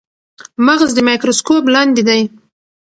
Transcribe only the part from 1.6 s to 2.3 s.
لاندې دی.